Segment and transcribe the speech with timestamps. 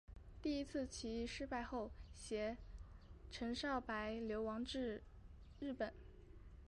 [0.41, 2.57] 第一次起义失败后偕
[3.29, 5.03] 陈少白流亡至
[5.59, 5.93] 日本。